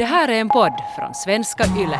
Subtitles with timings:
[0.00, 1.98] Det här är en podd från svenska YLE.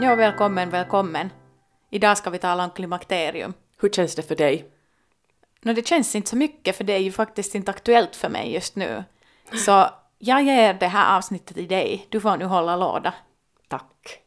[0.00, 1.30] Ja, välkommen, välkommen.
[1.90, 3.54] Idag ska vi tala om klimakterium.
[3.80, 4.70] Hur känns det för dig?
[5.62, 8.52] Nå, det känns inte så mycket för det är ju faktiskt inte aktuellt för mig
[8.52, 9.04] just nu.
[9.52, 9.86] Så
[10.18, 12.06] jag ger det här avsnittet till dig.
[12.08, 13.14] Du får nu hålla låda.
[13.68, 14.25] Tack.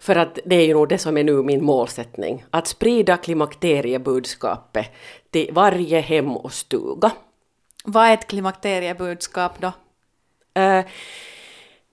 [0.00, 2.44] För att det är ju nog det som är nu min målsättning.
[2.50, 4.86] Att sprida klimakteriebudskapet
[5.30, 7.10] till varje hem och stuga.
[7.84, 9.72] Vad är ett klimakteriebudskap då?
[10.60, 10.84] Uh,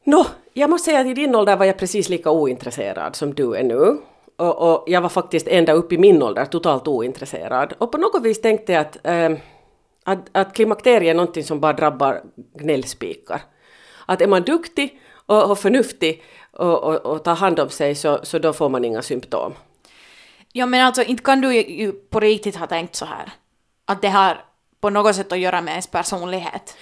[0.03, 3.55] Nå, jag måste säga att i din ålder var jag precis lika ointresserad som du
[3.55, 3.97] är nu.
[4.37, 7.73] Och, och jag var faktiskt ända upp i min ålder totalt ointresserad.
[7.77, 9.31] Och på något vis tänkte jag att, eh,
[10.03, 12.21] att, att klimakteriet är någonting som bara drabbar
[12.53, 13.41] gnällspikar.
[14.05, 15.00] Att är man duktig
[15.31, 18.85] och, och förnuftig och, och, och tar hand om sig så, så då får man
[18.85, 19.53] inga symptom.
[20.51, 23.31] Ja, men alltså inte kan du ju på riktigt ha tänkt så här.
[23.85, 24.45] Att det har
[24.79, 26.77] på något sätt att göra med ens personlighet.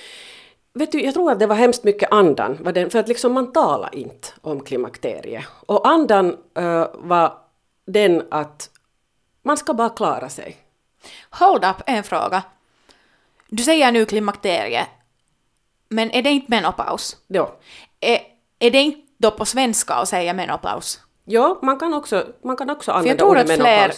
[0.73, 2.57] Vet du, jag tror att det var hemskt mycket andan,
[2.89, 5.45] för att liksom man talar inte om klimakteriet.
[5.65, 7.37] Och andan uh, var
[7.85, 8.69] den att
[9.43, 10.57] man ska bara klara sig.
[11.29, 12.43] Hold up, en fråga.
[13.47, 14.87] Du säger nu klimakterie,
[15.89, 17.17] men är det inte menopaus?
[17.27, 17.55] Ja.
[17.99, 18.19] Är,
[18.59, 20.99] är det inte då på svenska att säga menopaus?
[21.25, 23.25] Ja, man kan också, man kan också använda.
[23.25, 23.93] För jag tror att fler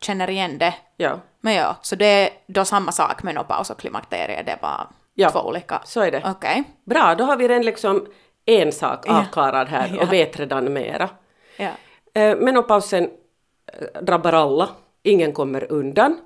[0.00, 0.74] känner igen det.
[0.96, 1.20] Ja.
[1.40, 5.40] Men ja, så det är då samma sak, menopaus och klimakterie, det var ja, två
[5.40, 5.82] olika?
[5.84, 6.22] så är det.
[6.26, 6.64] Okej.
[6.84, 8.06] Bra, då har vi redan liksom
[8.46, 10.02] en sak avklarad här ja.
[10.02, 11.08] och vet redan mera.
[11.56, 11.70] Ja.
[12.14, 13.10] Eh, menopausen
[13.66, 14.68] eh, drabbar alla,
[15.02, 16.18] ingen kommer undan.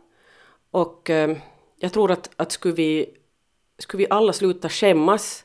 [0.70, 1.36] Och eh,
[1.76, 3.06] jag tror att, att skulle, vi,
[3.78, 5.44] skulle vi alla sluta skämmas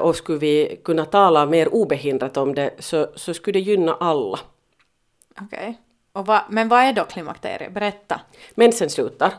[0.00, 4.38] och skulle vi kunna tala mer obehindrat om det så, så skulle det gynna alla.
[5.40, 5.78] Okej.
[6.14, 6.40] Okay.
[6.48, 7.72] men vad är då klimakteriet?
[7.72, 8.20] Berätta.
[8.54, 9.32] Mensen slutar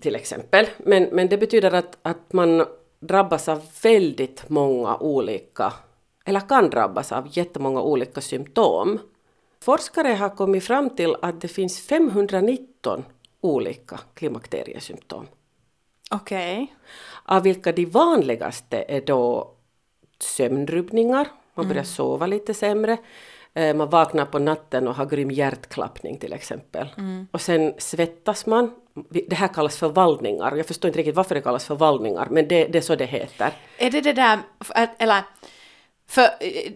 [0.00, 0.66] till exempel.
[0.78, 2.66] Men, men det betyder att, att man
[3.00, 5.72] drabbas av väldigt många olika,
[6.24, 8.98] eller kan drabbas av jättemånga olika symptom.
[9.60, 13.04] Forskare har kommit fram till att det finns 519
[13.40, 15.26] olika klimakteriesymptom.
[16.10, 16.62] Okej.
[16.62, 16.66] Okay.
[17.24, 19.54] Av vilka de vanligaste är då
[20.18, 21.84] sömnrubbningar, man börjar mm.
[21.84, 22.98] sova lite sämre,
[23.54, 26.88] Eh, man vaknar på natten och har grym hjärtklappning till exempel.
[26.98, 27.28] Mm.
[27.30, 28.74] Och sen svettas man.
[29.28, 30.56] Det här kallas för vallningar.
[30.56, 33.06] Jag förstår inte riktigt varför det kallas för vallningar, men det, det är så det
[33.06, 33.52] heter.
[33.78, 34.38] Är det det där,
[34.98, 35.22] eller,
[36.08, 36.72] för eh,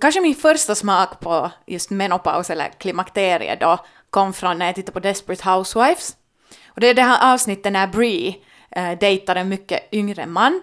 [0.00, 3.78] kanske min första smak på just menopaus eller klimakterie då
[4.10, 6.16] kom från när jag tittade på Desperate Housewives.
[6.66, 8.34] Och det är det här avsnittet när Brie
[8.70, 10.62] äh, dejtar en mycket yngre man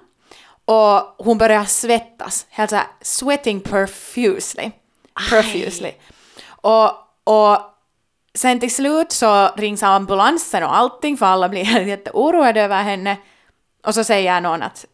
[0.66, 4.72] och hon börjar svettas, helt såhär sweating profusely
[5.30, 5.92] profusely.
[6.48, 6.92] Och,
[7.24, 7.60] och
[8.34, 13.18] sen till slut så rings ambulansen och allting för alla blir jätteoroade över henne.
[13.86, 14.86] Och så säger någon att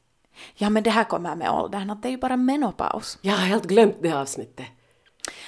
[0.56, 3.18] ja men det här kommer med åldern, att det är ju bara menopaus.
[3.22, 4.66] Jag har helt glömt det avsnittet.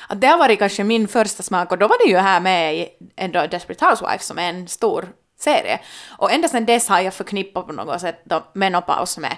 [0.08, 2.76] Att det har varit kanske min första smak och då var det ju här med
[2.76, 5.80] i ändå Desperate Housewives som är en stor serie.
[6.18, 9.38] Och ända sedan dess har jag förknippat på något sätt då menopaus med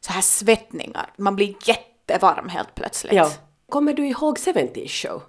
[0.00, 1.12] så här svettningar.
[1.16, 3.12] Man blir jättevarm helt plötsligt.
[3.12, 3.30] Ja.
[3.68, 5.22] Kommer du ihåg 70 show?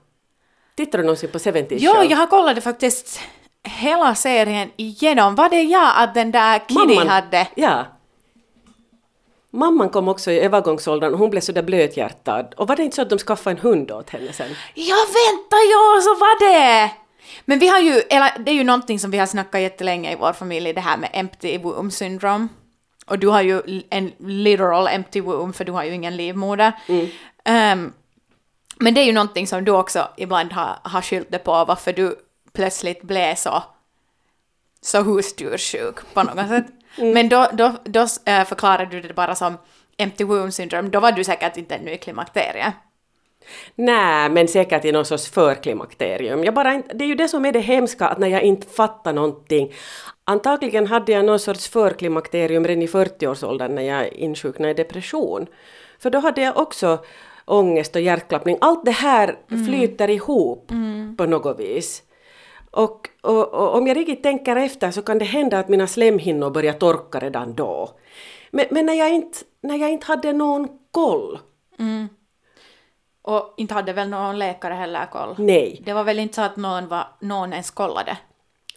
[0.75, 1.77] Tittar du någonsin på 70 show?
[1.79, 3.19] Jo, jag har kollat det faktiskt
[3.63, 5.35] hela serien igenom.
[5.35, 7.47] Var det jag att den där Kitty Mamman, hade?
[7.55, 7.85] Ja.
[9.51, 12.53] Mamman kom också i övergångsåldern och hon blev sådär blöthjärtad.
[12.57, 14.49] Och var det inte så att de skaffade en hund åt henne sen?
[14.73, 16.91] Ja, vänta, ja, så var det!
[17.45, 20.15] Men vi har ju, eller det är ju någonting som vi har snackat jättelänge i
[20.15, 22.47] vår familj, det här med empty womb syndrome.
[23.05, 26.71] Och du har ju en literal empty womb för du har ju ingen livmoder.
[26.87, 27.09] Mm.
[27.79, 27.93] Um,
[28.77, 31.93] men det är ju någonting som du också ibland har, har skyllt dig på, varför
[31.93, 32.15] du
[32.53, 33.63] plötsligt blev så,
[34.81, 36.65] så husdjurssjuk på något sätt.
[36.97, 37.13] Mm.
[37.13, 39.57] Men då, då, då äh, förklarade du det bara som
[39.97, 42.73] empty womb syndrome, då var du säkert inte ännu i klimakteriet.
[43.75, 46.43] Nej, men säkert i någon sorts förklimakterium.
[46.43, 48.67] Jag bara inte, det är ju det som är det hemska, att när jag inte
[48.67, 49.73] fattar någonting.
[50.23, 55.47] Antagligen hade jag någon sorts förklimakterium redan i 40-årsåldern när jag insjuknade i depression.
[55.99, 56.99] För då hade jag också
[57.45, 58.57] ångest och hjärtklappning.
[58.61, 59.65] Allt det här mm.
[59.65, 61.17] flyter ihop mm.
[61.17, 62.03] på något vis.
[62.71, 66.49] Och, och, och, om jag riktigt tänker efter så kan det hända att mina slemhinnor
[66.49, 67.89] börjar torka redan då.
[68.51, 71.39] Men, men när, jag inte, när jag inte hade någon koll.
[71.79, 72.07] Mm.
[73.27, 75.35] Och inte hade väl någon läkare heller koll?
[75.37, 75.81] Nej.
[75.85, 78.17] Det var väl inte så att någon, var, någon ens kollade?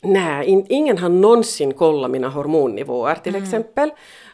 [0.02, 3.44] Nej, in, ingen har någonsin kollat mina hormonnivåer till mm.
[3.44, 3.90] exempel.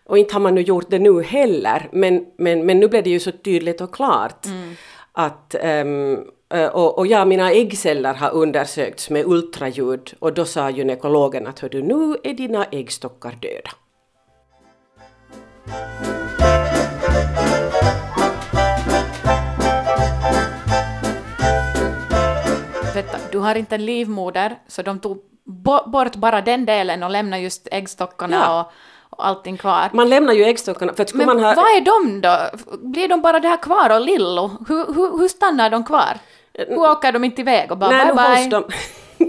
[0.06, 3.10] Och inte har man nu gjort det nu heller, men, men, men nu blev det
[3.10, 4.74] ju så tydligt och klart mm.
[5.12, 6.30] att, um,
[6.72, 11.82] Och, och ja, mina äggceller har undersökts med ultraljud och då sa gynekologen att hördu,
[11.82, 13.70] nu är dina äggstockar döda.
[23.34, 27.42] Du har inte en livmoder, så de tog bo- bort bara den delen och lämnade
[27.42, 28.60] just äggstockarna Ja.
[28.60, 29.90] och, och allting kvar.
[29.92, 31.54] Man lämnar ju äggstockarna, för att Men man ha...
[31.54, 32.36] vad är de då?
[32.88, 34.50] Blir de bara där kvar och lillo?
[34.68, 36.18] Hur, hur, hur stannar de kvar?
[36.54, 38.48] Hur åker de inte iväg och bara Nej, bye bye?
[38.50, 38.64] de,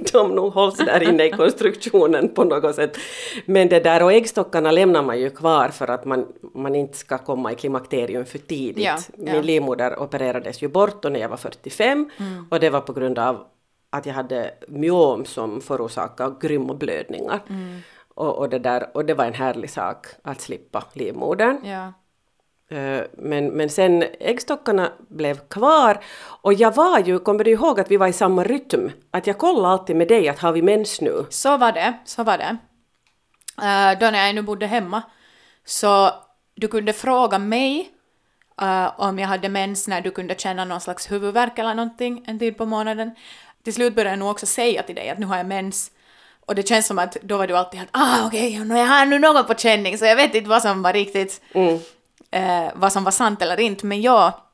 [0.13, 2.97] de nog hålls där inne i konstruktionen på något sätt.
[3.45, 7.17] Men det där och äggstockarna lämnar man ju kvar för att man, man inte ska
[7.17, 8.83] komma i klimakterium för tidigt.
[8.85, 9.33] Ja, ja.
[9.33, 12.47] Min livmoder opererades ju bort då när jag var 45 Mm.
[12.51, 13.37] och det var på grund av
[13.97, 17.41] att jag hade myom som förorsakade grymma blödningar.
[17.49, 17.81] Mm.
[18.15, 21.57] Och, och, det där, och det var en härlig sak att slippa livmodern.
[21.63, 21.93] Ja.
[22.77, 25.99] Eh, Men, men sen äggstockarna blev kvar
[26.41, 28.91] och jag var ju, kommer du ihåg att vi var i samma rytm?
[29.11, 31.25] Att jag kollade alltid med dig att har vi mens nu?
[31.29, 32.57] Så var det, så var det.
[33.57, 35.01] Eh, då när jag ännu bodde hemma,
[35.65, 36.11] så
[36.55, 37.91] du kunde fråga mig
[38.61, 42.39] eh, om jag hade mens när du kunde känna någon slags huvudvärk eller någonting en
[42.39, 43.15] tid på månaden.
[43.65, 45.91] Till slut började jag nog också säga till dig att nu har jag mens.
[46.45, 49.05] Och det känns som att då var du alltid att ah okej, okay, jag har
[49.05, 51.79] nu något på känning så jag vet inte vad som var riktigt, Mm.
[52.31, 53.85] eh, vad som var sant eller inte.
[53.85, 54.45] Men ja,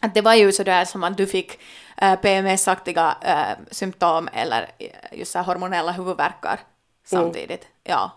[0.00, 1.58] att det var ju sådär som att du fick
[1.96, 6.60] eh, PMS-aktiga eh, symptom eller eh, just så hormonella huvudvärkar
[7.04, 7.66] samtidigt.
[7.84, 8.10] Ja.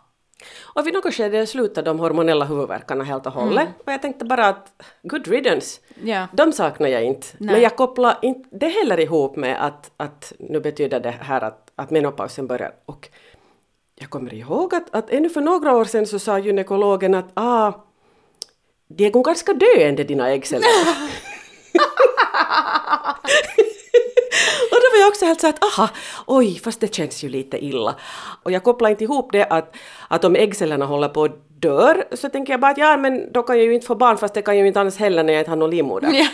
[0.62, 3.68] Och vid något skede slutade de hormonella huvudvärkarna helt och hållet.
[3.86, 5.82] Och jag tänkte bara att good riddance.
[6.04, 6.28] Ja.
[6.34, 7.28] De saknar jag inte.
[7.38, 7.54] Nej.
[7.54, 11.72] Men jag kopplar inte det heller ihop med att, att nu betyder det här att,
[11.76, 12.74] att menopausen börjar.
[12.86, 13.10] Och
[13.96, 17.72] jag kommer ihåg att, att ännu för några år sedan så sa gynekologen att ah,
[18.88, 20.68] de är ganska döende dina äggceller.
[24.72, 25.90] Och då var jag också helt så att aha,
[26.28, 27.96] oj, fast det känns ju lite illa.
[28.44, 29.76] Och jag kopplar inte ihop det att,
[30.08, 33.44] att om äggcellerna håller på att dör så tänker jag bara att ja, men då
[33.44, 35.34] kan jag ju inte få barn fast det kan jag ju inte annars heller när
[35.34, 36.12] jag inte har någon livmoder.
[36.14, 36.28] Ja.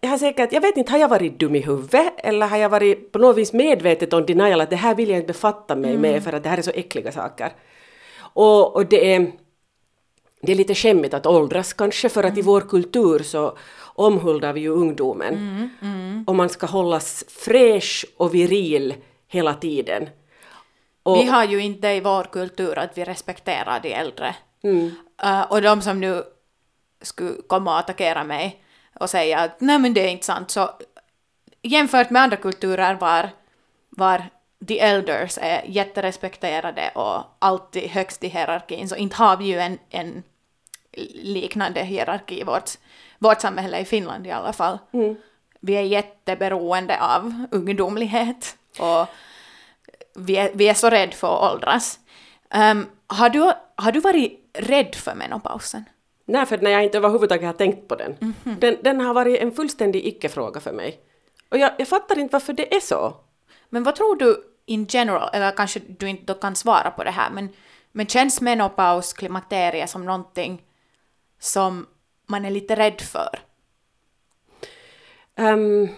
[0.00, 2.68] Jag har säkert, jag vet inte, har jag varit dum i huvudet eller har jag
[2.68, 5.96] varit på något vis medvetet om denial att det här vill jag inte befatta mig
[5.96, 7.52] med för att det här är så äckliga saker.
[8.34, 9.32] Och, och det är
[10.42, 13.56] det är lite skämmigt att åldras kanske för att i vår kultur så
[13.96, 15.34] omhuldar vi ju ungdomen.
[16.26, 18.94] Och man ska hållas fräsch och viril
[19.28, 20.08] hela tiden.
[21.02, 24.34] Och, Vi har ju inte i vår kultur att vi respekterar de äldre.
[25.22, 26.22] Eh, och de som nu
[27.02, 28.62] skulle komma och attackera mig
[29.00, 30.70] och säga att nej men det är inte sant, så
[31.62, 33.30] jämfört med andra kulturer var,
[33.90, 34.24] var
[34.68, 39.78] the elders är jätterespekterade och alltid högst i hierarkin, så inte har vi ju en,
[39.90, 40.22] en
[41.14, 42.70] liknande hierarki i vårt,
[43.18, 44.78] vårt samhälle i Finland i alla fall.
[45.60, 49.06] Vi är jätteberoende av ungdomlighet och
[50.14, 51.98] vi är, vi är så rädda för att åldras.
[52.50, 55.84] Ehm, har, du, har du varit rädd för menopausen?
[56.24, 58.34] Nej, för när jag inte överhuvudtaget har tänkt på den.
[58.60, 58.76] den.
[58.82, 61.00] Den har varit en fullständig icke-fråga för mig.
[61.48, 63.16] Och jag, jag fattar inte varför det är så.
[63.68, 67.30] Men vad tror du in general, eller kanske du inte kan svara på det här,
[67.30, 67.48] men,
[67.92, 70.62] men känns menopaus, klimakterie som någonting
[71.38, 71.86] som
[72.26, 73.38] man är lite rädd för?
[75.36, 75.88] Ehm,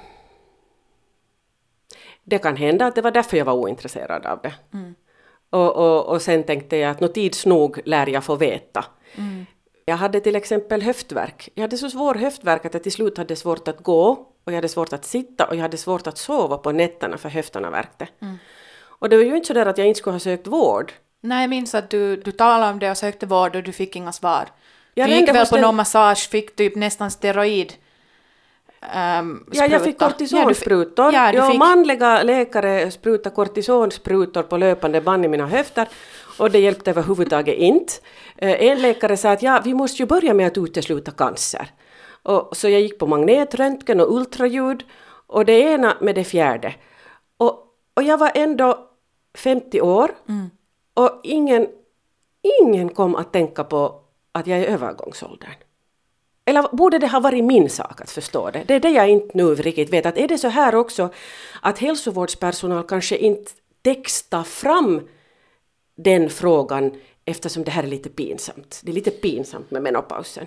[2.25, 4.55] det kan hända att det var därför jag var ointresserad av det.
[5.51, 8.85] Och, och, och sen tänkte jag att nå tids nog lär jag få veta.
[9.85, 11.49] Jag hade till exempel höftvärk.
[11.55, 14.09] Jag hade så svår höftvärk att jag till slut hade svårt att gå
[14.45, 17.29] och jag hade svårt att sitta och jag hade svårt att sova på nätterna för
[17.29, 18.09] höfterna värkte.
[18.81, 20.93] Och det var ju inte så där att jag inte skulle ha sökt vård.
[21.21, 23.97] Nej, jag minns att du, du talade om det och sökte vård och du fick
[23.97, 24.49] inga svar.
[24.99, 27.73] Jag du gick väl på den- någon massage, fick typ nästan steroid.
[28.93, 31.13] ehm, Ja, jag fick kortisonsprutor.
[31.13, 35.89] Ja, ja, fick, manliga läkare sprutade kortisonsprutor på löpande band i mina höfter
[36.39, 37.93] och det hjälpte överhuvudtaget inte.
[38.37, 41.67] Eh, En läkare sa att ja, vi måste ju börja med att utesluta cancer.
[42.23, 44.85] Och, så jag gick på magnetröntgen och ultraljud
[45.27, 46.75] och det ena med det fjärde.
[47.37, 47.65] Och,
[47.95, 48.89] och jag var ändå
[49.39, 50.11] 50 år
[50.95, 51.67] och ingen,
[52.63, 54.01] ingen kom att tänka på
[54.33, 55.55] att jag är i övergångsåldern.
[56.45, 58.65] Eller borde det ha varit min sak att förstå det?
[58.69, 60.07] Det är det jag inte nu riktigt vet.
[60.07, 61.11] Att är det så här också
[61.63, 65.09] att hälsovårdspersonal kanske inte textar fram
[65.97, 68.81] den frågan eftersom det här är lite pinsamt.
[68.85, 70.47] Det är lite pinsamt med menopausen.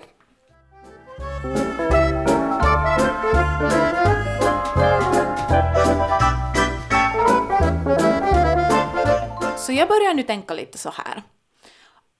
[9.56, 11.22] Så jag börjar nu tänka lite så här.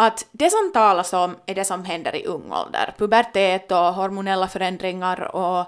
[0.06, 2.94] Att det som talas om är det som händer i ung ålder.
[2.98, 5.60] Pubertet och hormonella förändringar och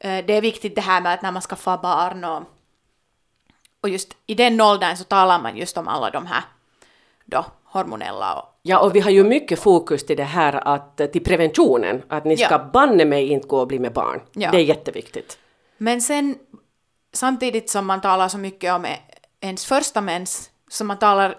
[0.00, 2.42] eh, det är viktigt det här med att när man skaffar barn och,
[3.80, 6.42] och just i den åldern så talar man just om alla de här
[7.24, 11.24] då hormonella och Ja, och vi har ju mycket fokus till det här att, till
[11.24, 12.70] preventionen, att ni ska Ja.
[12.72, 14.20] banne mig inte gå och bli med barn.
[14.32, 14.50] Ja.
[14.50, 15.38] Det är jätteviktigt.
[15.76, 16.38] Men sen
[17.12, 18.86] samtidigt som man talar så mycket om
[19.40, 21.38] ens första mens, så man talar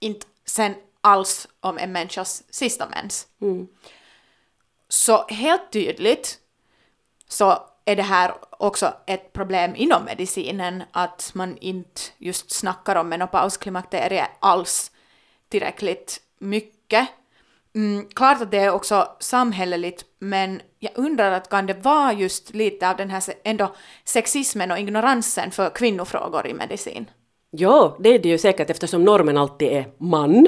[0.00, 3.26] inte sen alls om en människas sista mens.
[4.88, 6.38] Så helt tydligt
[7.28, 13.08] så är det här också ett problem inom medicinen att man inte just snackar om
[13.08, 14.90] menopausklimakteriet alls
[15.48, 17.08] tillräckligt mycket.
[17.74, 22.54] Mm, klart att det är också samhälleligt, men jag undrar att kan det vara just
[22.54, 23.74] lite av den här ändå
[24.04, 27.10] sexismen och ignoransen för kvinnofrågor i medicin?
[27.50, 30.46] Ja, det är det ju säkert eftersom normen alltid är man.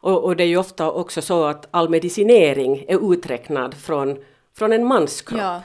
[0.00, 4.16] Och, och det är ju ofta också så att all medicinering är uträknad från,
[4.58, 5.40] från en mans kropp.
[5.40, 5.62] Ja.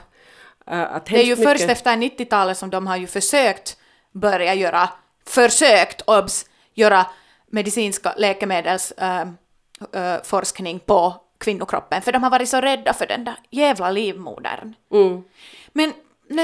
[0.64, 3.76] Att Det är ju hemskt först mycket- efter 90-talet som de har ju försökt
[4.12, 4.88] börja göra,
[5.26, 7.06] försökt, obs, göra
[7.46, 13.34] medicinska läkemedelsforskning äh, äh, på kvinnokroppen, för de har varit så rädda för den där
[13.50, 14.74] jävla livmodern.
[14.88, 15.24] Men,
[15.72, 15.92] men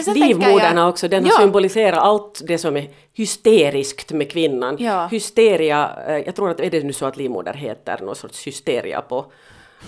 [0.04, 4.76] sen tänker Livmodern jag, också, den ja, symboliserat allt det som är hysteriskt med kvinnan.
[4.78, 5.06] Ja.
[5.06, 9.00] Hysteria, eh, jag tror att är det nu så att livmoder heter någon sorts hysteria
[9.00, 9.32] på,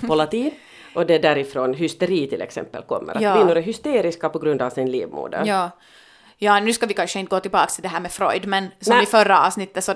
[0.06, 0.50] på latin?
[0.94, 3.14] Och det är därifrån hysteri till exempel kommer.
[3.14, 3.36] Att Ja.
[3.36, 5.42] kvinnor är hysteriska på grund av sin livmoder.
[5.46, 5.70] Ja.
[6.38, 8.94] ja, nu ska vi kanske inte gå tillbaka till det här med Freud, men som
[8.94, 9.02] Nej.
[9.02, 9.94] i förra avsnittet så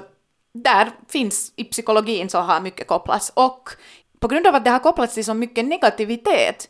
[0.54, 3.70] där finns i psykologin så har mycket kopplats och
[4.18, 6.68] på grund av att det har kopplats till så mycket negativitet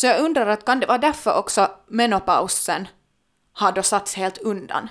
[0.00, 2.88] så jag undrar att kan det vara därför också menopausen
[3.52, 4.88] har då satts helt undan?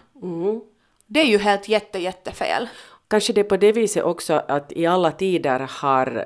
[1.07, 2.69] Det är ju helt jätte, jättefel.
[3.07, 6.25] Kanske det är på det viset också att i alla tider har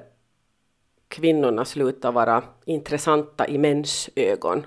[1.08, 4.66] kvinnorna slutat vara intressanta i mäns ögon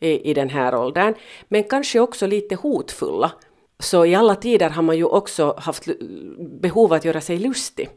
[0.00, 1.14] i, i den här åldern.
[1.48, 3.32] Men kanske också lite hotfulla.
[3.78, 5.88] Så i alla tider har man ju också haft
[6.38, 7.90] behov att göra sig lustig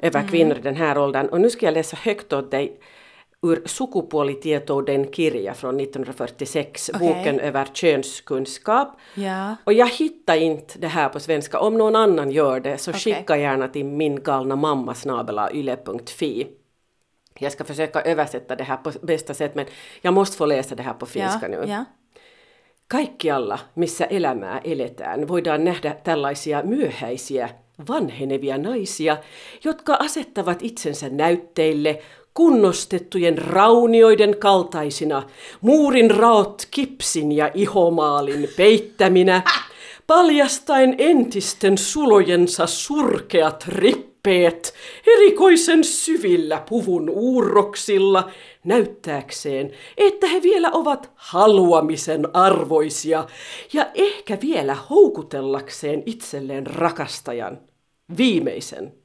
[0.00, 1.26] över kvinnor i den här åldern.
[1.26, 2.80] Och nu ska jag läsa högt åt dig
[3.44, 7.08] ur Sukupuolitietouden kirja från 1946, Okej.
[7.08, 8.88] boken över könskunskap.
[9.14, 9.56] Ja.
[9.64, 11.58] Och jag hittar inte det här på svenska.
[11.60, 13.00] Om någon annan gör det så Okej.
[13.00, 14.94] skicka gärna till min galna mamma
[15.52, 16.46] yle.fi.
[17.38, 19.66] Jag ska försöka översätta det här på bästa sätt men
[20.02, 21.70] jag måste få läsa det här på finska ja, nu.
[21.70, 21.84] Ja.
[22.88, 27.48] Kaikkialla, missä elämää eletään, voidaan nähdä tällaisia myöhäisiä,
[27.88, 29.16] vanhenevia naisia,
[29.64, 32.02] jotka asettavat itsensä näytteille
[32.34, 35.22] kunnostettujen raunioiden kaltaisina,
[35.60, 39.42] muurin raot kipsin ja ihomaalin peittäminä,
[40.06, 44.74] paljastaen entisten sulojensa surkeat rippeet,
[45.06, 48.30] erikoisen syvillä puvun uurroksilla,
[48.64, 53.26] näyttääkseen, että he vielä ovat haluamisen arvoisia
[53.72, 57.60] ja ehkä vielä houkutellakseen itselleen rakastajan,
[58.16, 59.03] viimeisen.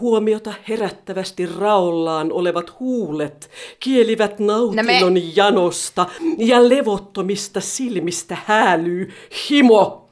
[0.00, 6.06] Huomiota herättävästi raollaan olevat huulet kielivät nautinnon janosta
[6.38, 9.12] ja levottomista silmistä häälyy
[9.50, 10.08] himo,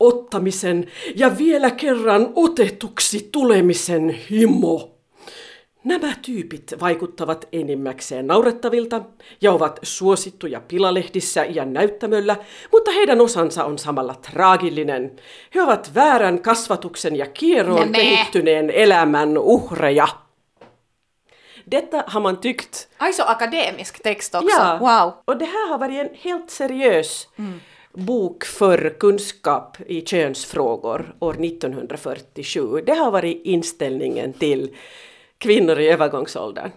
[0.00, 0.86] ottamisen
[1.16, 4.91] ja vielä kerran otetuksi tulemisen himo.
[5.84, 9.02] Nämä tyypit vaikuttavat enimmäkseen naurettavilta
[9.40, 12.36] ja ovat suosittuja pilalehdissä ja näyttämöllä,
[12.72, 15.16] mutta heidän osansa on samalla traagillinen.
[15.54, 17.92] He ovat väärän kasvatuksen ja kieroon Nämen.
[18.00, 20.08] kehittyneen elämän uhreja.
[21.70, 24.56] Detta har man tyckt Aj, så akademisk text också.
[24.60, 25.12] Ja, Wow.
[25.26, 27.28] och det här har varit en helt seriös
[27.92, 32.80] bok för kunskap i könsfrågor år 1947.
[32.86, 34.76] Det har varit inställningen till
[35.42, 36.70] kvinnor i övergångsåldern.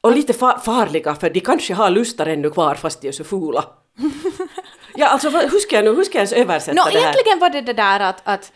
[0.00, 3.24] Och lite fa- farliga, för de kanske har lustar ännu kvar fast de är så
[3.24, 3.64] fula.
[4.94, 7.00] ja, alltså hur ska jag nu, hur ska jag ens översätta Nå, det här?
[7.00, 8.52] egentligen var det det där att, att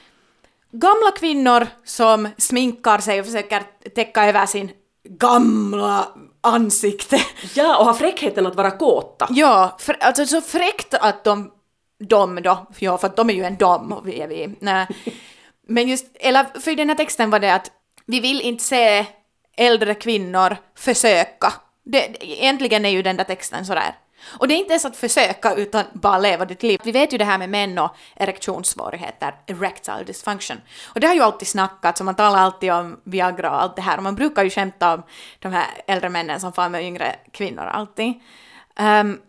[0.73, 3.63] gamla kvinnor som sminkar sig och försöker
[3.95, 4.71] täcka över sin
[5.09, 6.09] gamla
[6.41, 7.19] ansikte.
[7.55, 9.27] Ja, och har fräckheten att vara kåta.
[9.31, 11.51] Ja, för, alltså så fräckt att de,
[11.99, 14.57] de då, ja för att de är ju en dom och vi är vi.
[14.61, 14.87] Nej.
[15.69, 17.71] Men just, eller för i den här texten var det att
[18.07, 19.07] vi vill inte se
[19.57, 21.53] äldre kvinnor försöka.
[21.83, 23.95] Det, egentligen är ju den där texten sådär.
[24.39, 26.81] Och det är inte ens att försöka utan bara leva ditt liv.
[26.85, 30.57] Vi vet ju det här med män och erektionssvårigheter, erectile dysfunction.
[30.95, 33.83] Och det har ju alltid snackats och man talar alltid om Viagra och allt det
[33.83, 35.03] här och man brukar ju skämta om
[35.39, 38.13] de här äldre männen som far med yngre kvinnor alltid.
[38.81, 39.21] Um,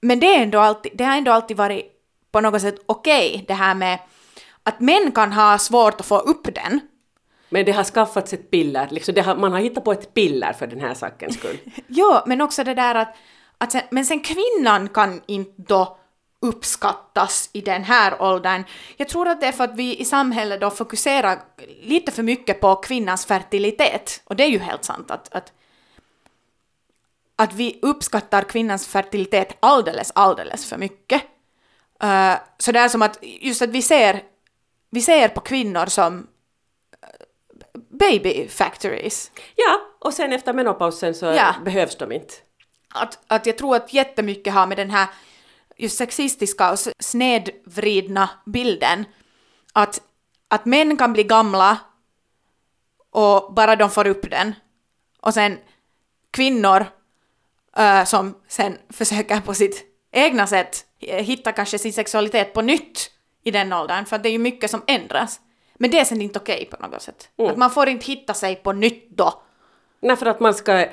[0.00, 1.86] men det, är ändå alltid, det har ändå alltid varit
[2.32, 3.98] på något sätt okej det här med
[4.62, 6.80] att män kan ha svårt att få upp den.
[7.52, 10.52] Men det har skaffats ett piller, liksom det har, man har hittat på ett piller
[10.52, 11.58] för den här sakens skull.
[11.86, 13.16] Ja, men också det där att,
[13.58, 15.98] att sen, men sen kvinnan kan inte då
[16.40, 18.64] uppskattas i den här åldern.
[18.96, 21.38] Jag tror att det är för att vi i samhället då fokuserar
[21.82, 24.22] lite för mycket på kvinnans fertilitet.
[24.24, 25.52] Och det är ju helt sant att, att,
[27.36, 31.22] att vi uppskattar kvinnans fertilitet alldeles, alldeles för mycket.
[32.04, 34.22] Uh, så det är som att just att vi ser,
[34.90, 36.26] vi ser på kvinnor som
[37.98, 39.30] baby factories.
[39.56, 41.54] Ja, och sen efter menopausen så Ja.
[41.64, 42.34] behövs de inte.
[42.94, 45.06] Att, att jag tror att jättemycket har med den här
[45.76, 49.04] just sexistiska och snedvridna bilden
[49.72, 50.02] att,
[50.48, 51.78] att män kan bli gamla
[53.10, 54.54] och bara de får upp den.
[55.20, 55.58] Och sen
[56.30, 56.86] kvinnor
[57.76, 63.10] äh, som sen försöker på sitt egna sätt hitta kanske sin sexualitet på nytt
[63.44, 65.40] i den åldern, för det är ju mycket som ändras.
[65.82, 67.28] Men det är sen inte okej på något sätt.
[67.50, 69.42] Att man får inte hitta sig på nytt då.
[70.00, 70.86] Nej, för att man ska,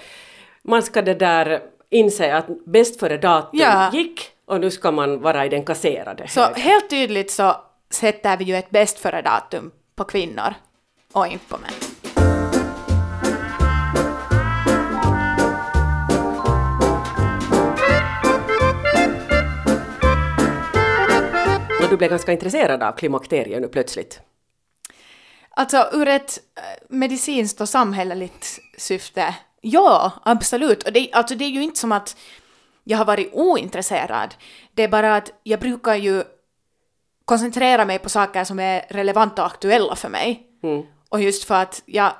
[0.64, 3.90] man ska det där inse att bäst före datum Ja.
[3.94, 6.62] gick och nu ska man vara i den kasserade Så högen.
[6.62, 7.56] helt tydligt så
[7.90, 10.54] sätter vi ju ett bäst före datum på kvinnor
[11.14, 11.72] och inte på män.
[21.84, 24.22] Och du blev ganska intresserad av klimakteriet nu plötsligt.
[25.60, 30.84] Alltså ur ett eh, medicinskt och samhälleligt syfte, ja, absolut.
[30.84, 32.18] Och det, alltså, det är ju inte som att
[32.84, 34.36] jag har varit ointresserad.
[34.74, 36.24] Det är bara att jag brukar ju
[37.26, 40.48] koncentrera mig på saker som är relevanta och aktuella för mig.
[41.10, 42.14] Och just för att jag,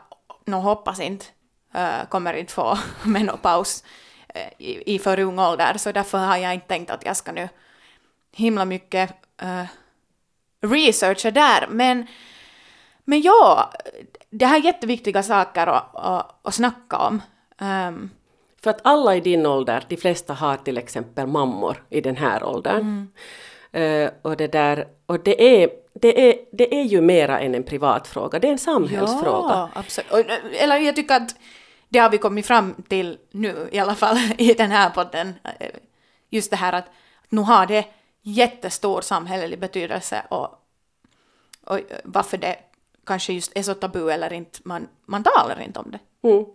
[0.46, 1.26] nog hoppas inte,
[1.74, 3.84] eh, kommer inte få menopaus
[4.28, 7.32] eh, i, i för ung ålder, så därför har jag inte tänkt att jag ska
[7.32, 7.50] nu
[8.32, 9.66] himla mycket eh,
[10.62, 11.68] researcha där.
[11.70, 12.08] Men,
[13.10, 13.72] men ja,
[14.30, 17.22] det här är jätteviktiga saker att, att, att snacka om.
[17.58, 18.10] Ehm,
[18.64, 22.44] För att alla i din ålder, de flesta har till exempel mammor i den här
[22.44, 23.08] åldern.
[23.72, 27.64] Eh, och det där, och det är, det, är, det är ju mera än en
[27.64, 29.54] privat fråga, det är en samhällsfråga.
[29.54, 30.12] Ja, absolut.
[30.12, 30.20] Och,
[30.54, 31.36] Eller jag tycker att
[31.90, 35.34] det har vi kommit fram till nu i alla fall i den här podden.
[35.60, 35.70] Eh,
[36.30, 37.86] Just det här att, att nu har det
[38.22, 40.50] jättestor samhällelig betydelse och,
[41.66, 42.56] och varför det
[43.10, 46.28] kanske just är så tabu eller inte, man, man talar inte om det.
[46.28, 46.46] Mm.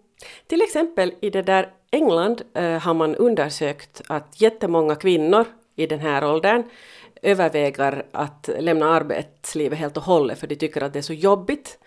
[0.46, 5.44] Till exempel i det där England eh, har man undersökt att jättemånga kvinnor
[5.76, 6.62] i den här åldern
[7.22, 11.78] överväger att lämna arbetslivet helt och hållet för de tycker att det är så jobbigt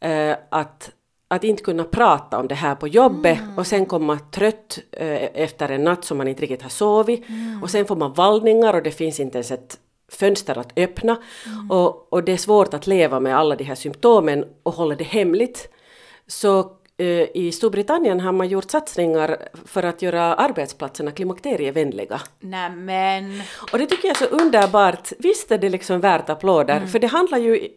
[0.00, 0.90] eh, att,
[1.28, 5.68] att inte kunna prata om det här på jobbet och sen komma trött eh, efter
[5.68, 7.24] en natt som man inte riktigt har sovit
[7.62, 11.16] och sen får man vallningar och det finns inte ens ett fönster att öppna
[11.70, 15.04] och, och det är svårt att leva med alla de här symptomen och hålla det
[15.04, 15.68] hemligt.
[16.26, 16.58] Så
[16.96, 22.20] eh, i Storbritannien har man gjort satsningar för att göra arbetsplatserna klimakterievänliga.
[22.40, 23.42] Nämen.
[23.72, 25.12] Och det tycker jag är så underbart.
[25.18, 27.68] Visst är det liksom värt applåder, för det handlar ju...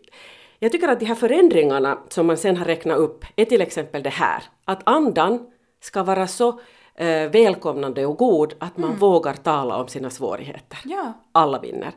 [0.60, 4.04] Jag tycker att de här förändringarna som man sen har räknat upp är till exempel
[4.04, 5.48] det här, att andan
[5.82, 6.60] ska vara så
[7.00, 10.80] eh, välkomnande och god att man vågar tala om sina svårigheter.
[10.86, 11.92] Ja, Alla vinner.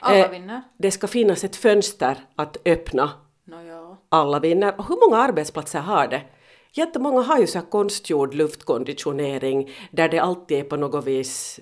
[0.00, 0.62] alla Eh, vinner.
[0.78, 3.10] Det ska finnas ett fönster att öppna
[3.44, 3.96] Nåja.
[4.08, 4.74] alla vinner.
[4.78, 6.22] Och hur många arbetsplatser har det?
[6.76, 11.60] Jättemånga har ju så här konstgjord luftkonditionering där det alltid är på något vis,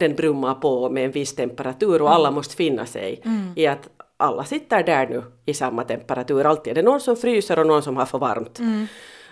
[0.00, 3.22] den brummar på med en viss temperatur och alla måste finna sig
[3.56, 6.44] i att alla sitter där nu i samma temperatur.
[6.46, 8.58] Alltid är det någon som fryser och någon som har för varmt.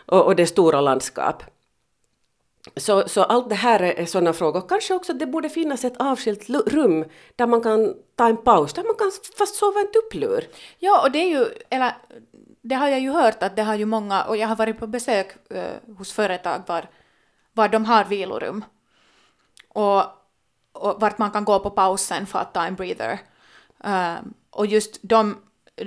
[0.07, 1.42] Och, och det stora landskap.
[2.77, 4.68] Så, så allt det här är sådana frågor.
[4.68, 7.05] Kanske också att det borde finnas ett avskilt rum
[7.37, 10.44] där man kan ta en paus, där man kan fast sova en tupplur.
[10.79, 11.92] Ja, och det är ju, eller
[12.62, 14.87] det har jag ju hört att det har ju många, och jag har varit på
[14.87, 16.88] besök eh, hos företag var,
[17.53, 18.64] var de har vilorum.
[19.68, 20.03] Och,
[20.72, 23.20] och vart man kan gå på pausen för att ta en breather.
[23.85, 25.37] Ehm, och just de,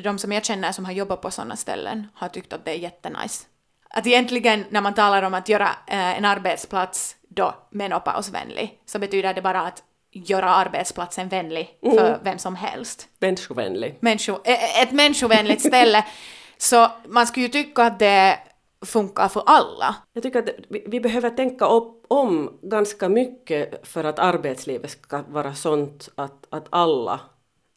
[0.03, 2.79] de som jag känner som har jobbat på sådana ställen har tyckt att det är
[2.79, 3.45] jättenice.
[3.89, 9.33] Att egentligen när man talar om att göra eh, en arbetsplats då menopausvänlig så betyder
[9.33, 13.97] det bara att göra arbetsplatsen vänlig för vem som helst Människovänlig.
[13.99, 16.05] människo, ä- ett människovänligt ställe.
[16.57, 18.39] Så man skulle ju tycka att det
[18.85, 19.95] funkar för alla.
[20.13, 25.23] Jag tycker att vi, vi behöver tänka upp, om ganska mycket för att arbetslivet ska
[25.27, 27.19] vara sånt att, att alla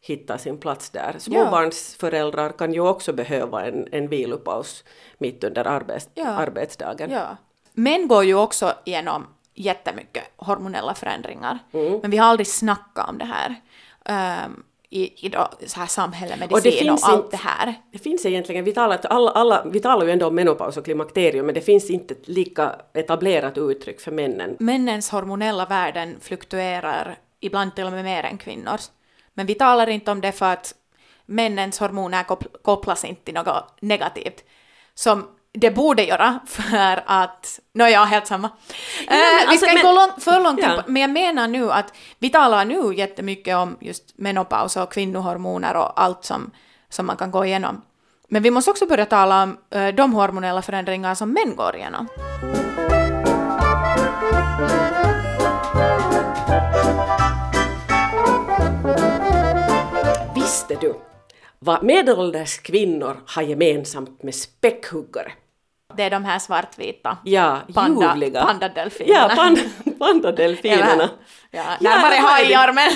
[0.01, 1.15] hittar sin plats där.
[1.19, 4.85] Småbarnsföräldrar kan ju också behöva en, en vilopaus
[5.19, 6.27] mitt under arbets, Ja.
[6.29, 7.11] arbetsdagen.
[7.11, 7.37] Ja.
[7.73, 11.59] Män går ju också igenom jättemycket hormonella förändringar.
[12.03, 13.55] Men vi har aldrig snackat om det här.
[14.05, 17.75] Ehm, i, i då, så här samhälle, Och medicin och, finns allt inte- det här.
[17.93, 21.47] Det finns egentligen, vi talar, alla, alla, vi talar ju ändå om menopaus och klimakterium,
[21.47, 24.57] men det finns inte ett lika etablerat uttryck för männen.
[24.61, 28.81] Männens hormonella värden fluktuerar ibland till och med mer än kvinnors.
[29.41, 30.75] Men vi talar inte om det för att
[31.27, 34.45] männens hormoner kop- kopplas inte till något negativt.
[34.95, 37.61] Som det borde göra för att...
[37.73, 38.51] Nåja, helt samma.
[39.09, 40.83] men Eh, vi alltså, ska inte men- gå för långt Ja.
[40.87, 46.01] men jag menar nu att vi talar nu jättemycket om just menopaus och kvinnohormoner och
[46.03, 46.51] allt som,
[46.89, 47.83] som man kan gå igenom.
[48.29, 52.09] Men vi måste också börja tala om eh, de hormonella förändringar som män går igenom.
[60.51, 60.95] Visste du
[61.59, 65.33] vad medelålders kvinnor har gemensamt med späckhuggare?
[65.97, 68.45] Det är de här svartvita Ja, panda, ljuvliga.
[68.45, 69.19] pandadelfinerna.
[69.19, 69.59] Ja, pand,
[69.99, 71.11] pandadelfinerna.
[71.51, 72.21] Ja, Ja, närmare det?
[72.21, 72.91] hajar men...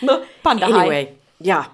[0.00, 0.80] No, Pandahaj.
[0.80, 1.64] Anyway, ja.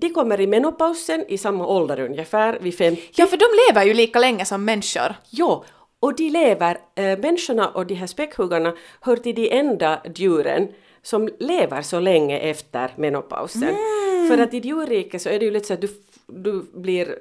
[0.00, 3.02] De kommer i menopausen i samma ålder ungefär, vid 50.
[3.14, 5.14] ja, för de lever ju lika länge som människor.
[5.30, 5.64] Jo,
[6.00, 10.68] och de lever, äh, människorna och de här späckhuggarna hör till de enda djuren
[11.06, 13.62] som lever så länge efter menopausen.
[13.62, 14.05] Mm.
[14.28, 15.88] För att i djurriket så är det ju lite så att du,
[16.26, 17.18] du blir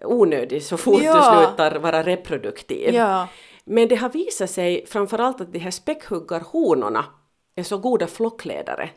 [0.00, 1.14] onödig så fort Ja.
[1.14, 2.94] du slutar vara reproduktiv.
[2.94, 3.28] Ja.
[3.64, 7.04] Men det har visat sig framförallt att de här späckhuggarhonorna
[7.56, 8.90] är så goda flockledare.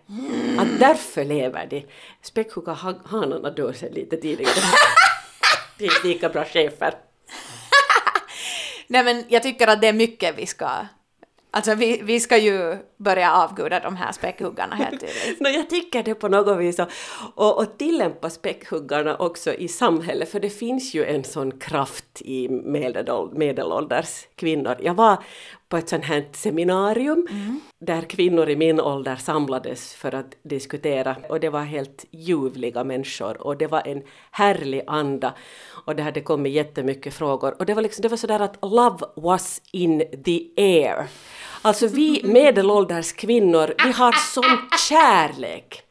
[0.59, 1.85] Att därför lever de.
[2.21, 4.53] Späckhuggarhanarna dör sen lite tidigare.
[5.77, 6.93] de är lika bra chefer.
[8.87, 10.69] Nej men jag tycker att det är mycket vi ska...
[11.55, 15.39] Alltså vi, vi ska ju börja avguda de här späckhuggarna helt tydligt.
[15.39, 16.79] No, jag tycker det på något vis
[17.35, 22.47] och, och, tillämpa späckhuggarna också i samhället för det finns ju en sån kraft i
[22.49, 24.77] medelåld- medelålders kvinnor.
[24.79, 25.17] Jag var
[25.73, 27.27] på ett sånt här seminarium
[27.79, 33.47] där kvinnor i min ålder samlades för att diskutera och det var helt ljuvliga människor
[33.47, 35.33] och det var en härlig anda
[35.85, 39.05] och det hade kommit jättemycket frågor och det var liksom det var sådär att love
[39.15, 41.07] was in the air.
[41.61, 45.81] Alltså vi medelålders kvinnor, vi har sån kärlek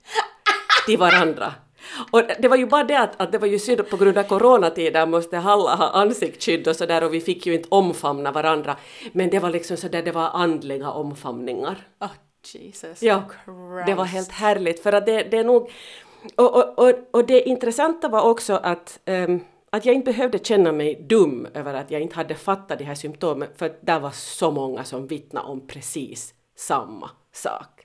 [0.87, 1.55] till varandra.
[2.11, 4.23] Och det var ju bara det att, att det var ju synd på grund av
[4.23, 8.77] coronatiden måste alla ha ansiktsskydd och sådär och vi fick ju inte omfamna varandra.
[9.13, 11.77] Men det var liksom sådär, det var andliga omfamningar.
[12.01, 12.11] Oh
[12.55, 13.87] Jesus Ja, Christ.
[13.87, 15.71] det var helt härligt för att det, det är nog...
[16.37, 20.73] Och, och, och, och det intressanta var också att, ehm, att jag inte behövde känna
[20.73, 24.11] mig dum över att jag inte hade fattat de här symptomen för att det var
[24.11, 27.82] så många som vittnade om precis samma sak.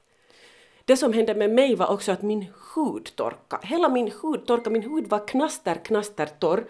[0.87, 2.45] Det som hände med mig var också att min
[2.75, 3.67] hud torkade.
[3.67, 4.69] Hela min hud torkade.
[4.69, 6.65] Min hud var knaster, knaster torr.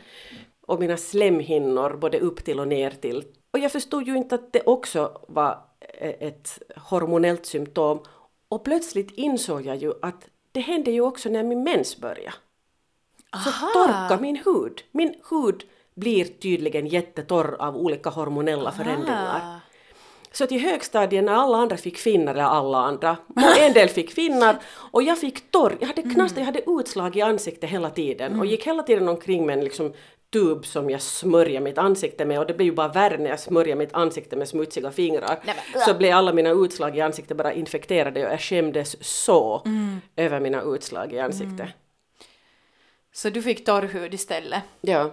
[0.67, 3.23] Och mina slemhinnor både upp till och ner till.
[3.51, 7.99] Och jag förstod ju inte att det också var eh, ett hormonellt symptom.
[8.49, 12.33] Och plötsligt insåg jag ju att det hände ju också när min mens började.
[13.43, 14.81] Så torkade min hud.
[14.91, 19.59] Min hud blir tydligen jättetorr av olika hormonella förändringar.
[20.37, 23.89] Så att i högstadiet när alla andra fick finnar, eller alla andra, och en del
[23.89, 24.57] fick finnar
[24.91, 28.45] och jag fick torr, jag hade knaster, jag hade utslag i ansiktet hela tiden och
[28.45, 29.93] gick hela tiden omkring med en liksom
[30.33, 33.39] tub som jag smörjde mitt ansikte med och det blev ju bara värre när jag
[33.39, 35.39] smörjde mitt ansikte med smutsiga fingrar.
[35.45, 39.61] Nej, men- så blev alla mina utslag i ansiktet bara infekterade och jag skämdes så
[40.15, 41.69] över mina utslag i ansiktet.
[43.13, 44.63] Så du fick torr hud istället?
[44.81, 45.11] Ja.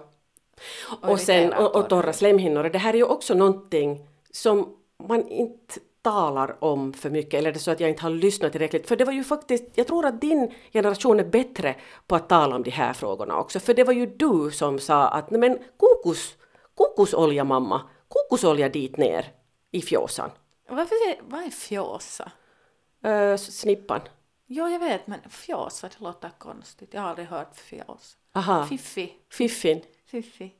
[1.01, 2.63] Och, sen, irriterad och, och torr torra slemhinnor.
[2.63, 7.53] Det här är ju också någonting som man inte talar om för mycket, eller är
[7.53, 8.87] det så att jag inte har lyssnat tillräckligt?
[8.87, 11.75] För det var ju faktiskt, jag tror att din generation är bättre
[12.07, 15.07] på att tala om de här frågorna också, för det var ju du som sa
[15.07, 16.35] att nej men kokos,
[16.75, 19.25] kokosolja mamma, kokosolja dit ner
[19.71, 20.31] i fjåsan,
[20.69, 22.31] Varför är, vad är fjåsa?
[23.05, 24.01] uh, snippan.
[24.47, 26.89] Jo, jag vet, men fjåsa, det låter konstigt.
[26.93, 28.17] Jag har aldrig hört fjås.
[28.33, 29.13] Aha, Fiffi.
[29.31, 29.81] fiffin.
[30.05, 30.53] Fiffi.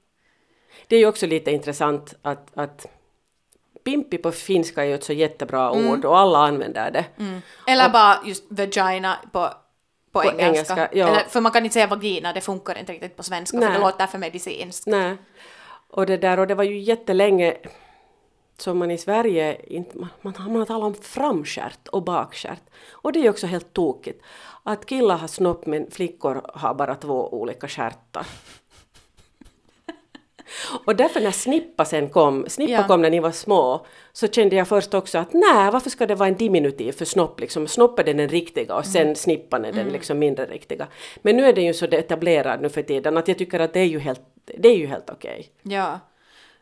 [0.87, 2.85] Det är ju också lite intressant att, att
[3.85, 7.05] pimpi på finska är ju ett så jättebra ord och alla använder det.
[7.67, 9.49] Eller bara just vagina på,
[10.11, 10.45] på, engelska.
[10.45, 11.07] engelska, ja.
[11.07, 13.73] Eller, för man kan inte säga vagina, det funkar inte riktigt på svenska för Nej.
[13.73, 14.87] det låter för medicinskt.
[14.87, 15.17] Nej.
[15.89, 17.57] Och det där, och det var ju jättelänge
[18.57, 22.63] som man i Sverige inte, man, man, man har talat om framskärt och bakstjärt.
[22.91, 24.23] Och det är ju också helt tokigt.
[24.63, 28.25] Att killar har snopp men flickor har bara två olika stjärtar.
[30.85, 32.87] Och därför när snippa sen kom, snippa Ja.
[32.87, 36.15] kom när ni var små, så kände jag först också att nej, varför ska det
[36.15, 37.39] vara en diminutiv för snopp?
[37.39, 40.87] Liksom, snopp är den, den riktiga och sen snippan är den liksom mindre riktiga.
[41.21, 43.79] Men nu är det ju så etablerat nu för tiden att jag tycker att det
[43.79, 44.21] är ju helt,
[44.57, 45.47] det är ju helt okej.
[45.63, 45.99] Ja.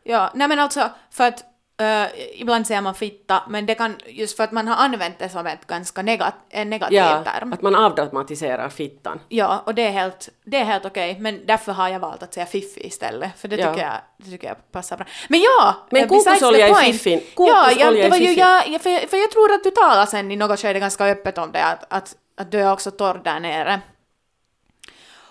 [0.02, 1.44] Ja, nej men alltså för att
[1.82, 2.06] Uh,
[2.40, 5.46] ibland säger man fitta, men det kan just för att man har använt det som
[5.46, 7.52] ett ganska negat, en negativ Ja, term.
[7.52, 9.20] att man avdramatiserar fittan.
[9.28, 12.34] Ja, och det är helt, det är helt okej, men därför har jag valt att
[12.34, 13.72] säga fiffi istället, för det Ja.
[13.72, 15.06] tycker, jag, det tycker jag passar bra.
[15.28, 15.74] Men ja!
[15.90, 17.20] Men eh, kokosolja i point- fiffin.
[17.36, 20.36] Ja, ja, det var ju jag- för, för jag tror att du talar sen i
[20.36, 23.80] något skede ganska öppet om det, att, att, att du är också torr där nere.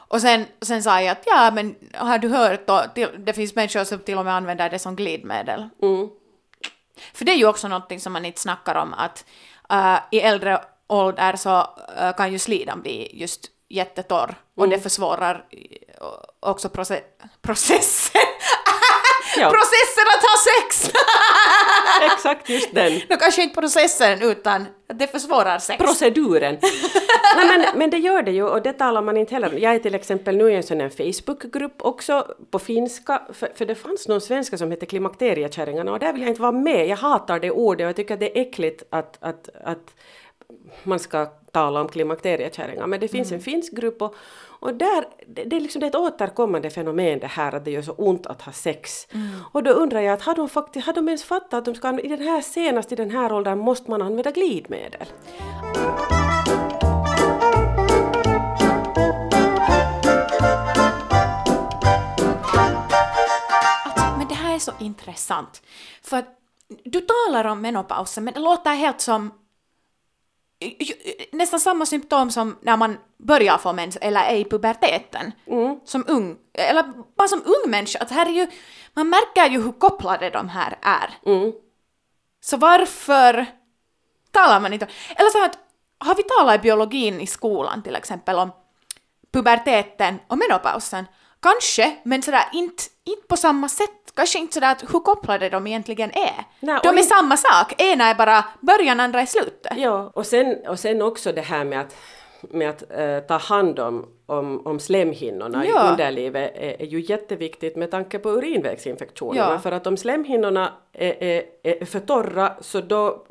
[0.08, 3.56] Och sen, sen sa jag att ja, men har du hört då, till, det finns
[3.56, 5.70] människor som till och med använder det som glidmedel.
[5.82, 6.10] Mm.
[7.14, 9.26] För det är ju också någonting som man inte snackar om att
[9.70, 15.46] äh, i äldre ålder så äh, kan ju slidan bli just jättetorr och det försvårar
[15.52, 16.08] äh,
[16.40, 17.04] också proce-
[17.42, 18.22] processen.
[19.38, 19.50] Ja.
[19.50, 20.92] processen att ha sex!
[22.14, 22.94] Exakt just den.
[23.10, 25.84] no, kanske inte processen utan det försvårar sex.
[25.84, 26.58] proceduren.
[27.36, 29.60] Nej, men, men det gör det ju och det talar man inte heller om.
[29.60, 33.66] Jag är till exempel nu i en sån här Facebookgrupp också på finska, för, för
[33.66, 36.88] det fanns någon svenska som hette Klimakteriekärringarna och där vill jag inte vara med.
[36.88, 39.96] Jag hatar det ordet och jag tycker att det är äckligt att, att, att
[40.84, 42.88] man ska tala om klimakteriekärringar.
[42.88, 44.16] Men det finns en finsk grupp och,
[44.64, 47.72] och där, det, det är liksom det är ett återkommande fenomen det här att det
[47.72, 49.08] gör så ont att ha sex.
[49.52, 52.00] Och då undrar jag att har de, faktiskt, har de ens fattat att de ska,
[52.00, 55.08] i den här, senast i den här åldern måste man använda glidmedel?
[63.86, 65.62] Alltså, men det här är så intressant.
[66.04, 66.40] För att
[66.84, 69.32] du talar om menopausen, men det låter helt som
[71.32, 75.32] nästan samma symptom som när man börjar få mens eller är i puberteten.
[75.86, 76.84] Som ung, eller
[77.18, 78.00] bara som ung människa.
[78.00, 78.48] Att här är ju,
[78.94, 81.10] man märker ju hur kopplade de här är.
[82.42, 83.46] Så varför
[84.32, 85.58] talar man inte Eller så att,
[85.98, 88.52] har vi talat i biologin i skolan till exempel om
[89.34, 91.06] puberteten och menopausen?
[91.42, 94.03] Kanske, men sådär inte, inte på samma sätt.
[94.16, 96.44] Kanske inte sådär att hur kopplade de egentligen är.
[96.60, 97.82] Nej, de är inte- samma sak.
[97.82, 99.74] Ena är bara början, andra är slutet.
[99.78, 101.96] Ja, och sen, och sen också det här med att,
[102.42, 105.88] med att eh, ta hand om, om, om slemhinnorna Ja.
[105.88, 109.52] i underlivet är, är ju jätteviktigt med tanke på urinvägsinfektionerna.
[109.52, 109.60] Ja.
[109.60, 113.26] För att om slemhinnorna är, är, är för torra så då,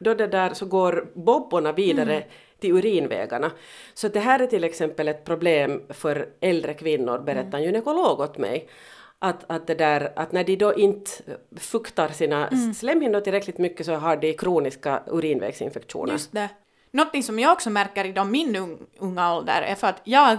[0.00, 2.28] då det där så går bobborna vidare Mm.
[2.60, 3.50] till urinvägarna.
[3.94, 7.64] Så det här är till exempel ett problem för äldre kvinnor, berättar en Mm.
[7.64, 8.68] gynekolog åt mig.
[9.20, 11.10] Att, att, det där, att när de då inte
[11.56, 12.74] fuktar sina Mm.
[12.74, 16.12] slemhinnor tillräckligt mycket så har de kroniska urinvägsinfektioner.
[16.12, 16.48] Just det.
[16.90, 20.38] Någonting som jag också märker i min ung, unga ålder är för att jag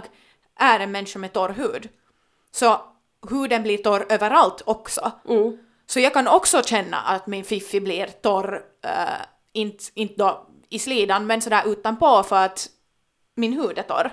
[0.55, 1.89] är en människa med torr hud.
[2.51, 2.81] Så
[3.29, 5.11] huden blir torr överallt också.
[5.85, 10.79] Så jag kan också känna att min fiffi blir torr, uh, inte, inte då i
[10.79, 12.67] slidan, men sådär utanpå för att
[13.35, 14.11] min hud är torr.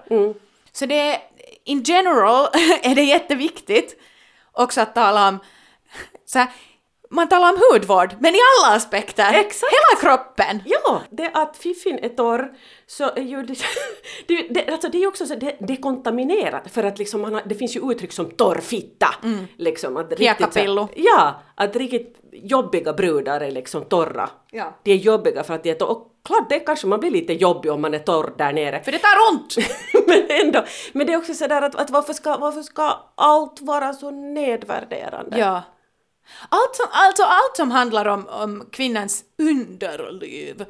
[0.73, 1.21] Så det är,
[1.65, 2.49] in general
[2.83, 3.97] är det jätteviktigt
[4.57, 5.39] också att tala om
[6.25, 6.49] så här,
[7.11, 9.33] man talar om hudvård, men i alla aspekter.
[9.35, 9.73] Exakt.
[9.73, 10.63] Hela kroppen.
[10.67, 12.53] Ja, det att fiffin är torr
[12.87, 13.59] så är ju det,
[14.27, 17.21] det, det, alltså det är ju också så det, det är kontaminerat för att liksom
[17.21, 19.09] man har, det finns ju uttryck som torr fitta.
[19.57, 20.89] Liksom att riktigt så-.
[20.95, 24.31] Ja, att riktigt jobbiga brudar är liksom torra.
[24.51, 24.75] Ja.
[24.83, 25.91] De är jobbiga för att de är torra.
[25.91, 28.83] Och klart, det kanske man blir lite jobbig om man är torr där nere.
[28.83, 29.57] För det tar ont!
[30.07, 33.93] men ändå, men det är också sådär att, att varför, ska, varför ska allt vara
[33.93, 35.39] så nedvärderande?
[35.39, 35.63] Ja.
[36.49, 40.65] Allt som, alltså allt som handlar om, om kvinnans underliv.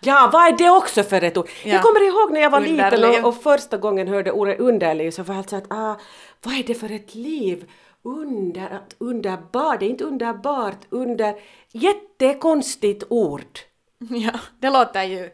[0.00, 1.48] Ja, vad är det också för ett ord?
[1.64, 1.72] Ja.
[1.72, 3.24] Jag kommer ihåg när jag var liten Underliv.
[3.24, 6.00] och, och första gången hörde ordet underliv så var jag alltså att ah,
[6.42, 7.70] vad är det för ett liv?
[8.02, 11.34] Under, att underbar, det är inte underbart, under,
[11.72, 13.58] jättekonstigt ord.
[13.98, 15.30] Ja, det låter ju,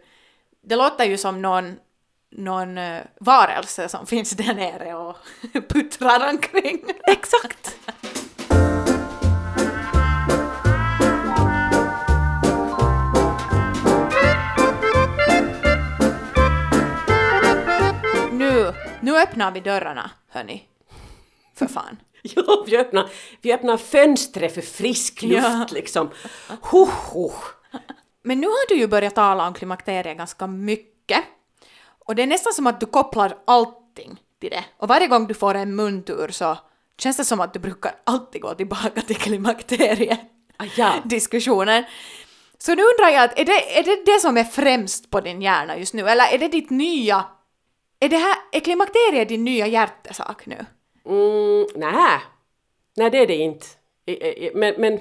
[0.64, 1.76] det låter ju som någon,
[2.30, 5.16] någon uh, varelse som finns där nere och
[5.68, 6.84] puttrar omkring.
[7.06, 7.81] Exakt!
[19.02, 20.68] Nu, öppnar vi dörrarna, hörni.
[21.54, 21.96] För fan.
[22.24, 23.10] Ja, vi öppnar,
[23.40, 25.66] vi öppnar fönstret för frisk luft Ja.
[25.70, 26.10] liksom.
[26.48, 27.32] Huh, huh.
[28.22, 31.24] Men nu har du ju börjat tala om klimakteriet ganska mycket.
[32.06, 34.64] Och det är nästan som att du kopplar allting till det.
[34.76, 36.58] Och varje gång du får en muntur så
[36.98, 40.20] känns det som att du brukar alltid gå tillbaka till klimakteriet.
[40.56, 40.92] Ah, ja.
[41.04, 41.84] diskussionen.
[42.58, 45.42] Så nu undrar jag, att är det, är det det som är främst på din
[45.42, 46.08] hjärna just nu?
[46.08, 47.24] Eller är det ditt nya...
[48.02, 50.66] Är, det här, är klimakteriet din nya hjärtesak nu?
[51.06, 52.20] Mm, nej.
[52.96, 53.66] nej, det är det inte.
[54.54, 55.00] Men, men,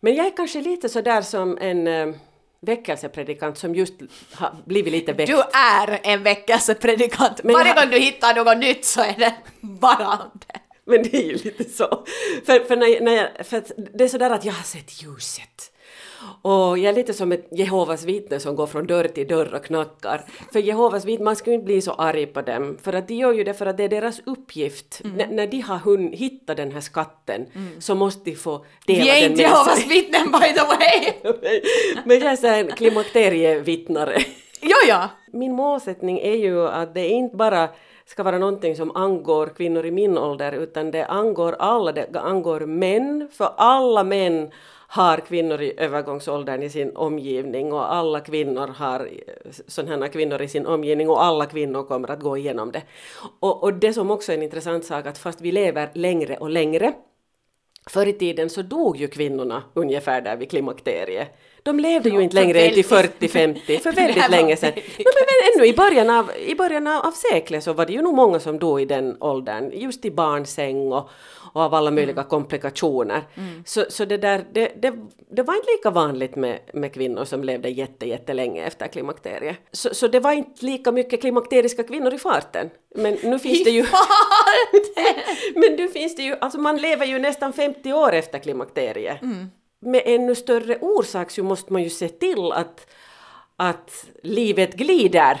[0.00, 2.14] men jag är kanske lite sådär som en äh,
[2.60, 3.94] väckelsepredikant som just
[4.32, 5.30] har blivit lite väckt.
[5.30, 7.42] Du är en väckelsepredikant.
[7.44, 10.60] Men Varje jag- gång du hittar något nytt så är det bara om det.
[10.84, 12.04] Men det är ju lite så.
[12.46, 13.64] För, för, när, när jag, för
[13.98, 15.72] det är sådär att jag har sett ljuset.
[16.42, 19.64] Och jag är lite som ett Jehovas vittne som går från dörr till dörr och
[19.64, 20.24] knackar.
[20.52, 23.14] För Jehovas vittnen, man ska ju inte bli så arg på dem, för att de
[23.14, 25.00] gör ju det för att det är deras uppgift.
[25.04, 25.36] Mm.
[25.36, 27.80] När de har hun hittat den här skatten mm.
[27.80, 29.20] så måste de få dela den med sig.
[29.20, 31.32] Vi är inte Jehovas vittnen by the way!
[32.04, 34.24] Men jag är så en klimakterievittnare.
[34.60, 35.08] jo, ja.
[35.32, 37.68] Min målsättning är ju att det inte bara
[38.06, 42.60] ska vara någonting som angår kvinnor i min ålder utan det angår alla, det angår
[42.60, 44.50] män, för alla män
[44.94, 49.08] har kvinnor i övergångsåldern i sin omgivning och alla kvinnor har
[49.66, 52.82] sådana kvinnor i sin omgivning och alla kvinnor kommer att gå igenom det.
[53.40, 56.50] Och, och det som också är en intressant sak att fast vi lever längre och
[56.50, 56.94] längre
[57.86, 61.28] Förr i tiden så dog ju kvinnorna ungefär där vid klimakteriet.
[61.62, 64.72] De levde ju inte längre än till 40-50, för väldigt länge sedan.
[64.98, 68.14] No, men ännu i början, av, i början av seklet så var det ju nog
[68.14, 71.10] många som dog i den åldern, just i barnsäng och,
[71.54, 72.28] och av alla möjliga mm.
[72.28, 73.22] komplikationer.
[73.34, 73.62] Mm.
[73.66, 74.94] Så, så det, där, det, det,
[75.30, 79.56] det, var inte lika vanligt med, med kvinnor som levde jätte, jättelänge efter klimakteriet.
[79.72, 82.70] Så, så det var inte lika mycket klimakteriska kvinnor i farten.
[82.94, 83.82] Men nu finns I det ju...
[85.54, 89.22] men nu finns det ju, alltså man lever ju nästan 50 år efter klimakteriet.
[89.22, 89.50] Mm.
[89.80, 92.86] Med ännu större orsak så måste man ju se till att,
[93.56, 95.40] att livet glider.